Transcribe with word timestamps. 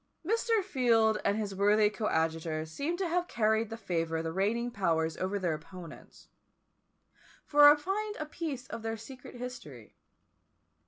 Mr. 0.25 0.63
Field 0.63 1.19
and 1.23 1.37
his 1.37 1.53
worthy 1.53 1.87
coadjutor 1.87 2.65
seem 2.65 2.97
to 2.97 3.07
have 3.07 3.27
carried 3.27 3.69
the 3.69 3.77
favour 3.77 4.17
of 4.17 4.23
the 4.23 4.31
reigning 4.33 4.71
powers 4.71 5.15
over 5.17 5.37
their 5.37 5.53
opponents; 5.53 6.27
for 7.45 7.69
I 7.71 7.75
find 7.75 8.15
a 8.15 8.25
piece 8.25 8.65
of 8.69 8.81
their 8.81 8.97
secret 8.97 9.35
history. 9.35 9.93